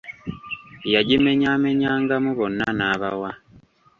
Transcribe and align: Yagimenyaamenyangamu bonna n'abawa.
Yagimenyaamenyangamu 0.93 2.29
bonna 2.37 2.67
n'abawa. 2.77 3.31